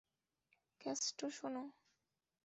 [0.81, 1.63] Castro, শোনো।